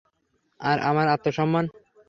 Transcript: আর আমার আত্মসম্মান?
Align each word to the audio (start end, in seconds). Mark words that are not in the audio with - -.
আর 0.59 0.77
আমার 0.89 1.07
আত্মসম্মান? 1.07 1.65